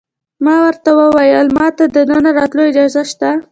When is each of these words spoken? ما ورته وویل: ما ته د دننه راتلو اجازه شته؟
ما 0.45 0.55
ورته 0.65 0.89
وویل: 0.99 1.45
ما 1.57 1.67
ته 1.77 1.83
د 1.95 1.97
دننه 2.09 2.31
راتلو 2.37 2.61
اجازه 2.71 3.01
شته؟ 3.11 3.29